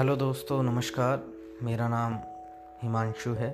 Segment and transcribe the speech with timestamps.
[0.00, 1.24] Hello दोस्तों, नमस्कार।
[1.62, 2.14] मेरा नाम
[2.82, 3.50] हिमांशु है।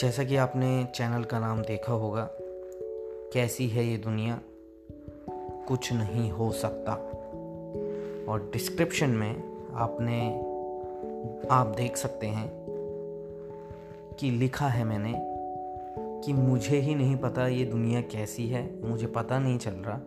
[0.00, 2.28] जैसा कि आपने चैनल का नाम देखा होगा,
[3.32, 4.40] कैसी है ये दुनिया?
[5.68, 6.92] कुछ नहीं हो सकता।
[8.32, 9.42] और डिस्क्रिप्शन में
[9.74, 10.34] आपने,
[11.50, 12.50] आप देख सकते हैं
[14.20, 15.14] कि लिखा है मैंने
[16.26, 20.00] कि मुझे ही नहीं पता ये दुनिया कैसी है, मुझे पता नहीं चल रहा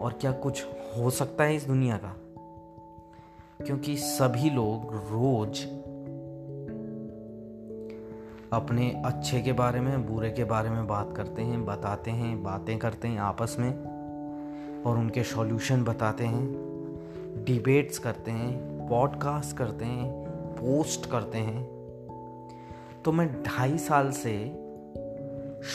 [0.00, 0.66] और क्या कुछ
[0.98, 2.16] हो सकता है इस दुनिया का।
[3.66, 5.60] क्योंकि सभी लोग रोज
[8.52, 12.78] अपने अच्छे के बारे में, बुरे के बारे में बात करते हैं, बताते हैं, बातें
[12.78, 13.70] करते हैं आपस में
[14.82, 20.10] और उनके सॉल्यूशन बताते हैं डिबेट्स करते हैं पॉडकास्ट करते हैं
[20.54, 21.64] पोस्ट करते हैं।
[23.04, 24.36] तो मैं ढाई साल से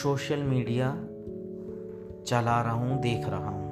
[0.02, 0.91] सोशल मीडिया
[2.27, 3.63] चला रहा हूँ, देख रहा हूँ।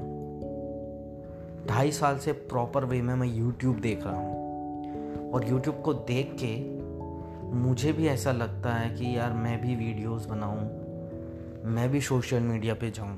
[1.68, 6.36] ढाई साल से प्रॉपर वे में मैं यूट्यूब देख रहा हूँ। और यूट्यूब को देख
[6.44, 6.56] के
[7.58, 10.60] मुझे भी ऐसा लगता है कि यार मैं भी वीडियोस बनाऊँ,
[11.66, 13.18] मैं भी सोशल मीडिया पे जाऊँ।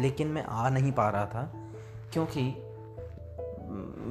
[0.00, 1.52] लेकिन मैं आ नहीं पा रहा था,
[2.12, 2.42] क्योंकि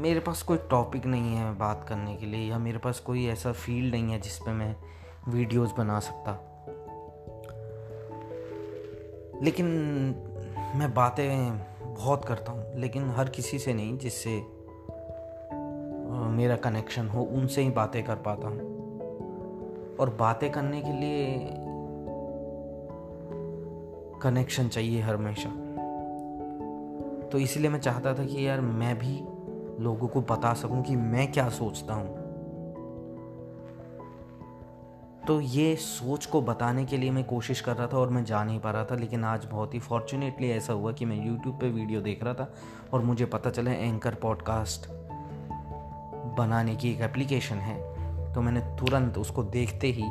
[0.02, 3.52] मेरे पास कोई टॉपिक नहीं है बात करने के लिए, या मेरे पास कोई ऐसा
[3.52, 4.76] फ़ील्ड नहीं है जिस पे मैं
[5.28, 6.32] वीडियोस बना सकता।
[9.44, 9.66] लेकिन
[10.76, 11.71] मैं बातें
[12.02, 14.32] बहुत करता हूँ, लेकिन हर किसी से नहीं जिससे
[16.32, 18.60] मेरा कनेक्शन हो, उनसे ही बातें कर पाता हूँ।
[19.98, 21.50] और बातें करने के लिए
[24.22, 25.50] कनेक्शन चाहिए हर हमेशा।
[27.30, 29.20] तो इसलिए मैं चाहता था कि यार मैं भी
[29.84, 32.21] लोगों को बता सकूँ कि मैं क्या सोचता हूँ।
[35.28, 38.44] तो ये सोच को बताने के लिए मैं कोशिश कर रहा था और मैं जा
[38.44, 41.70] नहीं पा रहा था, लेकिन आज बहुत ही फॉर्चुनेटली ऐसा हुआ कि मैं यूट्यूब पे
[41.70, 42.54] वीडियो देख रहा था
[42.94, 44.90] और मुझे पता चला एंकर पॉडकास्ट
[46.38, 50.04] बनाने की एक एप्लीकेशन है। तो मैंने तुरंत उसको देखते ही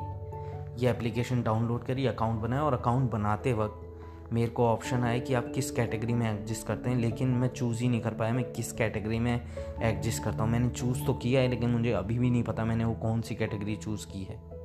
[0.79, 5.35] ये एप्लीकेशन डाउनलोड करी अकाउंट बनाया और अकाउंट बनाते वक्त मेरे को ऑप्शन आया कि
[5.35, 8.45] आप किस कैटेगरी में एग्जिस्ट करते हैं, लेकिन मैं चूज़ ही नहीं कर पाया मैं
[8.53, 9.41] किस कैटेगरी में
[9.83, 12.85] एग्जिस्ट करता हूँ। मैंने चूज़ तो किया है, लेकिन मुझे अभी भी नहीं पता मैंने
[12.85, 14.60] वो कौन सी कैटेगरी चूज़ की है।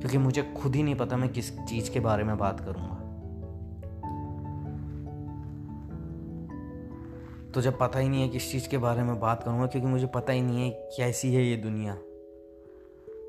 [0.00, 2.96] क्योंकि मुझे खुद ही नहीं पता मैं किस चीज़ के बारे में बात करूँगा।
[7.54, 10.06] तो जब पता ही नहीं है किस चीज़ के बारे में बात करूँगा, क्योंकि मुझे
[10.06, 11.98] पता ही नहीं है कैसी है ये दुनिया।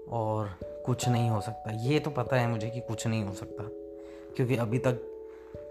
[0.10, 3.64] और कुछ नहीं हो सकता। ये तो पता है मुझे कि कुछ नहीं हो सकता।
[4.36, 5.02] क्योंकि अभी तक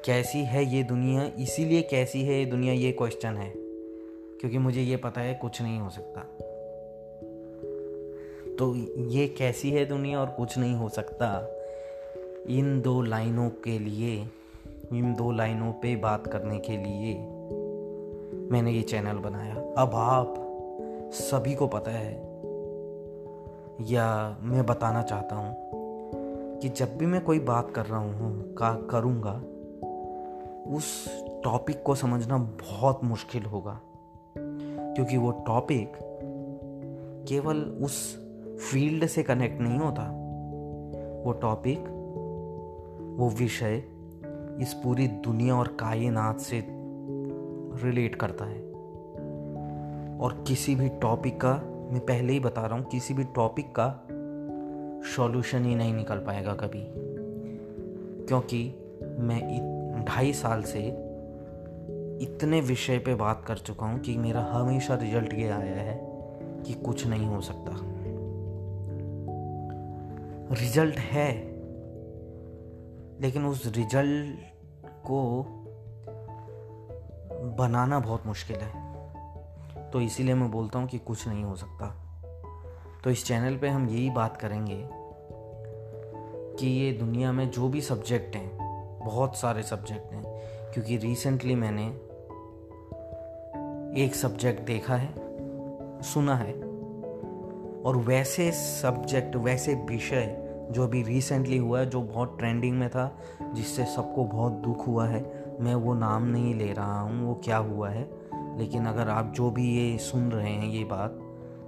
[0.04, 3.52] कैसी है ये दुनिया, इसीलिए कैसी है ये दुनिया, ये क्वेश्चन है।
[4.40, 6.49] क्योंकि मुझे ये पता है कुछ नहीं हो सकता।
[8.60, 11.56] तो ये कैसी है दुनिया और कुछ नहीं हो सकता।
[12.48, 14.26] इन दो लाइनों के लिए,
[14.92, 17.14] इन दो लाइनों पे बात करने के लिए
[18.50, 20.34] मैंने ये चैनल बनाया। अब आप
[21.12, 22.12] सभी को पता है,
[23.92, 25.56] या मैं बताना चाहता हूँ,
[26.60, 29.42] कि जब भी मैं कोई बात कर रहा हूँ, का करूँगा,
[30.76, 31.08] उस
[31.44, 33.80] टॉपिक को समझना बहुत मुश्किल होगा।
[34.94, 35.92] क्योंकि वो टॉपिक
[37.28, 38.29] केवल उस
[38.60, 40.02] फ़ील्ड से कनेक्ट नहीं होता।
[41.24, 41.78] वो टॉपिक
[43.18, 43.82] वो विषय
[44.60, 46.64] इस पूरी दुनिया और कायनात से
[47.84, 48.60] रिलेट करता है।
[50.18, 51.54] और किसी भी टॉपिक का,
[51.92, 54.06] मैं पहले ही बता रहा हूँ, किसी भी टॉपिक का
[55.16, 56.84] सॉल्यूशन ही नहीं निकल पाएगा कभी।
[58.26, 60.80] क्योंकि मैं ढाई साल से
[62.22, 66.10] इतने विषय पे बात कर चुका हूँ कि मेरा हमेशा रिज़ल्ट ये आया है
[66.66, 67.99] कि कुछ नहीं हो सकता।
[70.50, 71.32] रिज़ल्ट है।
[73.20, 74.38] लेकिन उस रिज़ल्ट
[75.06, 75.42] को
[77.58, 78.90] बनाना बहुत मुश्किल है।
[79.90, 81.96] तो इसीलिए मैं बोलता हूँ कि कुछ नहीं हो सकता।
[83.04, 84.88] तो इस चैनल पे हम यही बात करेंगे
[86.56, 88.58] कि ये दुनिया में जो भी सब्जेक्ट हैं,
[89.04, 90.24] बहुत सारे सब्जेक्ट हैं,
[90.72, 91.86] क्योंकि रिसेंटली मैंने
[94.04, 95.14] एक सब्जेक्ट देखा है,
[96.02, 96.69] सुना है।
[97.84, 103.18] और वैसे सब्जेक्ट वैसे विषय जो अभी रिसेंटली हुआ है, जो बहुत ट्रेंडिंग में था,
[103.42, 107.56] जिससे सबको बहुत दुख हुआ है, मैं वो नाम नहीं ले रहा हूँ, वो क्या
[107.56, 108.10] हुआ है?
[108.34, 111.18] लेकिन अगर आप जो भी ये सुन रहे हैं ये बात,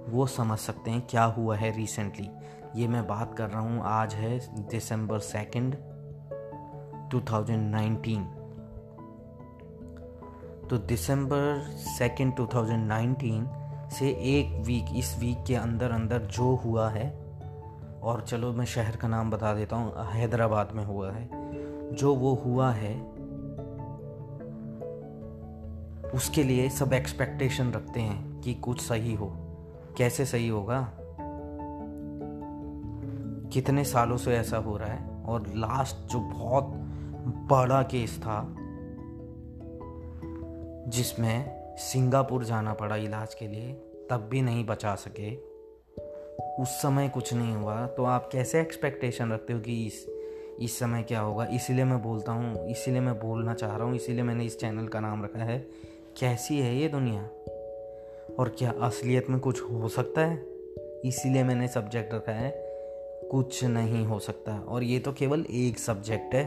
[0.09, 2.29] वो समझ सकते हैं क्या हुआ है रिसेंटली
[2.75, 5.75] ये मैं बात कर रहा हूँ, आज है दिसंबर सेकंड
[7.11, 8.17] 2019
[10.69, 13.62] तो दिसंबर सेकंड 2019
[13.93, 17.09] से एक वीक इस वीक के अंदर अंदर जो हुआ है,
[18.03, 21.29] और चलो मैं शहर का नाम बता देता हूँ, हैदराबाद में हुआ है,
[21.95, 23.01] जो वो हुआ है,
[26.11, 29.31] उसके लिए सब एक्सपेक्टेशन रखते हैं कि कुछ सही हो।
[29.97, 30.91] कैसे सही होगा?
[33.53, 36.63] कितने सालों से ऐसा हो रहा है, और लास्ट जो बहुत
[37.51, 38.55] बड़ा केस था,
[40.87, 43.73] जिसमें सिंगापुर जाना पड़ा इलाज के लिए,
[44.09, 45.35] तब भी नहीं बचा सके।
[46.63, 50.05] उस समय कुछ नहीं हुआ तो आप कैसे एक्सपेक्टेशन रखते हो कि इस
[50.61, 51.45] इस समय क्या होगा?
[51.45, 54.99] इसीलिए मैं बोलता हूँ, इसीलिए मैं बोलना चाह रहा हूँ, इसीलिए मैंने इस चैनल का
[54.99, 55.59] नाम रखा है।
[56.19, 57.21] कैसी है ये दुनिया?
[58.39, 60.37] और क्या असलियत में कुछ हो सकता है?
[61.05, 62.51] इसीलिए मैंने सब्जेक्ट रखा है,
[63.31, 66.45] कुछ नहीं हो सकता। और ये तो केवल एक सब्जेक्ट है।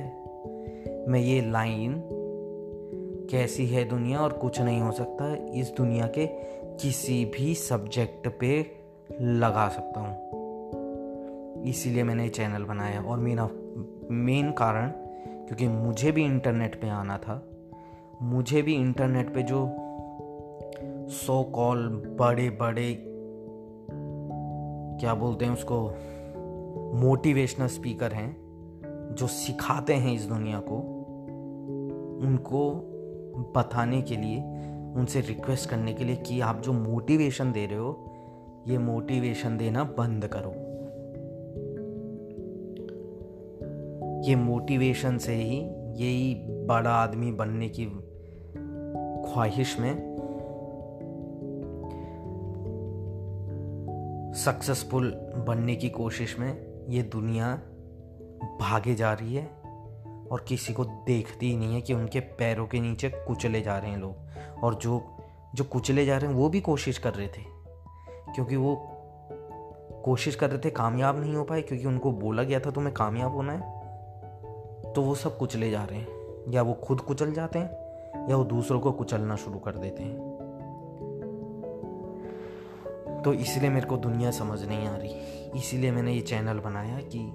[1.08, 1.94] मैं ये लाइन
[3.30, 6.26] कैसी है दुनिया और कुछ नहीं हो सकता, इस दुनिया के
[6.76, 8.76] किसी भी सब्जेक्ट पे
[9.20, 10.26] लगा सकता हूँ।
[11.62, 13.48] इसीलिए मैंने ये चैनल बनाया और मेरा
[14.10, 14.88] मेन कारण,
[15.46, 17.48] क्योंकि मुझे भी इंटरनेट पे आना था,
[18.22, 19.76] मुझे भी इंटरनेट पे जो
[21.08, 21.88] सो कॉल
[22.20, 23.04] बड़े बड़े
[25.00, 25.88] क्या बोलते हैं उसको
[26.94, 28.36] मोटिवेशनल स्पीकर हैं,
[29.14, 30.76] जो सिखाते हैं इस दुनिया को,
[32.26, 32.92] उनको
[33.36, 34.38] बताने के लिए,
[34.94, 38.12] उनसे रिक्वेस्ट करने के लिए कि आप जो मोटिवेशन दे रहे हो,
[38.68, 40.54] ये मोटिवेशन देना बंद करो।
[44.28, 45.58] ये मोटिवेशन से ही
[46.04, 46.34] यही
[46.66, 47.86] बड़ा आदमी बनने की
[49.32, 50.16] ख्वाहिश में
[54.36, 55.10] सक्सेसफुल
[55.48, 57.54] बनने की कोशिश में ये दुनिया
[58.60, 59.65] भागे जा रही है।
[60.30, 63.90] और किसी को देखती ही नहीं है कि उनके पैरों के नीचे कुचले जा रहे
[63.90, 64.14] हैं लोग।
[64.64, 65.02] और जो
[65.54, 67.56] जो कुचले जा रहे हैं, वो भी कोशिश कर रहे थे।
[68.34, 68.88] क्योंकि वो
[70.04, 73.32] कोशिश कर रहे थे कामयाब नहीं हो पाए, क्योंकि उनको बोला गया था, तुम्हें कामयाब
[73.32, 73.60] होना है।
[74.92, 76.08] तो वो सब कुचले जा रहे हैं।
[76.48, 77.68] या वो खुद कुचल जाते हैं,
[78.30, 80.36] या वो दूसरों को कुचलना शुरू कर देते हैं।
[83.24, 85.10] तो इसलिए मेरे को दुनिया समझ नहीं आ रही।
[85.58, 87.32] इसीलिए मैंने ये चैनल बनाया कि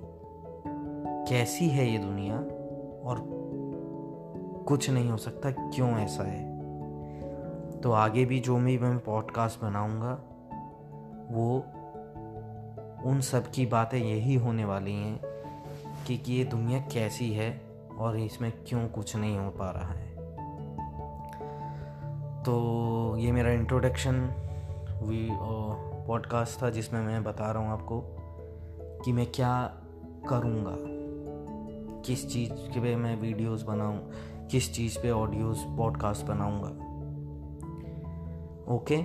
[1.29, 2.45] कैसी है ये दुनिया?
[3.03, 3.25] और
[4.68, 6.51] कुछ नहीं हो सकता क्यों ऐसा है?
[7.81, 10.24] तो आगे भी जो भी मैं पॉडकास्ट बनाऊँगा
[11.31, 11.65] वो
[13.09, 15.19] उन सब की बातें यही होने वाली हैं
[16.07, 17.62] कि, कि ये दुनिया कैसी है
[17.98, 20.12] और इसमें क्यों कुछ नहीं हो पा रहा है।
[22.44, 24.13] तो ये मेरा इंट्रोडक्शन
[25.03, 25.30] वी
[26.07, 28.03] पॉडकास्ट था जिसमें मैं बता रहा हूँ आपको
[29.06, 29.77] कि मैं क्या
[30.30, 30.90] करूँगा।
[32.06, 34.12] किस चीज़ के पे मैं वीडियोस बनाऊँ,
[34.51, 36.69] किस चीज़ पे ऑडियोस पॉडकास्ट बनाऊँगा।
[38.74, 38.98] Okay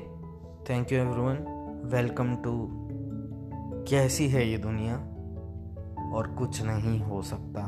[0.70, 1.38] thank you everyone
[1.84, 2.52] welcome to
[3.88, 4.96] कैसी है ये दुनिया?
[6.14, 7.62] और कुछ नहीं हो सकता।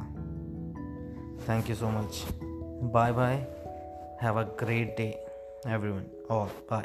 [1.48, 2.26] Thank you so much
[2.94, 3.34] bye bye
[4.22, 5.08] have a great day
[5.66, 6.84] everyone और बाय